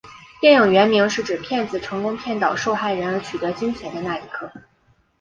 [0.39, 4.51] 电影原名是指骗子成功骗倒受害人而取得金钱的那一刻。